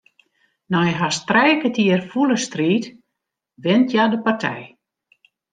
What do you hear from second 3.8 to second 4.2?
hja de